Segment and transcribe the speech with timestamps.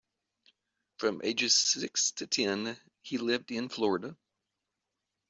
[0.97, 4.17] From ages six to ten, he lived in Florida.